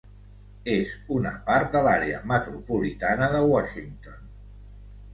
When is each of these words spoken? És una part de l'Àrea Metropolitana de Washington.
És 0.75 0.93
una 1.17 1.33
part 1.51 1.77
de 1.77 1.83
l'Àrea 1.89 2.23
Metropolitana 2.33 3.31
de 3.39 3.47
Washington. 3.55 4.29